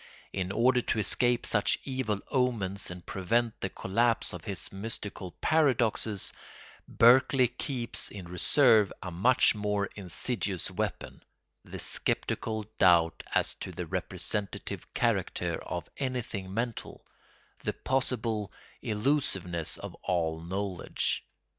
[0.33, 6.33] In order to escape such evil omens and prevent the collapse of his mystical paradoxes,
[6.87, 11.21] Berkeley keeps in reserve a much more insidious weapon,
[11.63, 17.05] the sceptical doubt as to the representative character of anything mental,
[17.59, 21.23] the possible illusiveness of all knowledge.